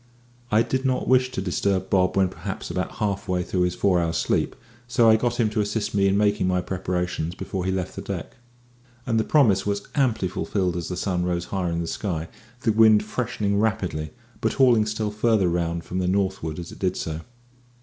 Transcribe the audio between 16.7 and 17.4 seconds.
it did so.